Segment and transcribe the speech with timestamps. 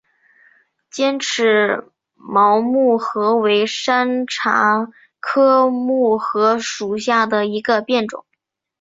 [0.89, 4.89] 尖齿毛木荷为山茶
[5.19, 8.25] 科木荷属下的一个变种。